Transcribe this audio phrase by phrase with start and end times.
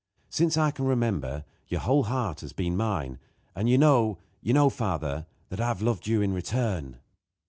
[0.31, 3.19] Since I can remember your whole heart has been mine;
[3.55, 6.97] and you know, you know, father, that I have loved you in return."